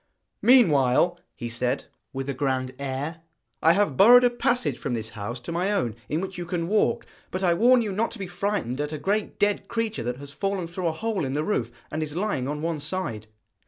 'Meanwhile,' 0.41 1.19
he 1.35 1.47
said, 1.47 1.85
with 2.11 2.27
a 2.27 2.33
grand 2.33 2.73
air, 2.79 3.21
'I 3.61 3.73
have 3.73 3.97
burrowed 3.97 4.23
a 4.23 4.31
passage 4.31 4.79
from 4.79 4.95
this 4.95 5.09
house 5.09 5.39
to 5.41 5.51
my 5.51 5.71
own, 5.71 5.95
in 6.09 6.21
which 6.21 6.39
you 6.39 6.45
can 6.47 6.67
walk; 6.67 7.05
but 7.29 7.43
I 7.43 7.53
warn 7.53 7.83
you 7.83 7.91
not 7.91 8.09
to 8.09 8.17
be 8.17 8.25
frightened 8.25 8.81
at 8.81 8.91
a 8.91 8.97
great 8.97 9.37
dead 9.37 9.67
creature 9.67 10.01
that 10.01 10.17
has 10.17 10.31
fallen 10.31 10.65
through 10.65 10.87
a 10.87 10.91
hole 10.91 11.23
in 11.23 11.35
the 11.35 11.43
roof, 11.43 11.71
and 11.91 12.01
is 12.01 12.15
lying 12.15 12.47
on 12.47 12.63
one 12.63 12.79
side.' 12.79 13.27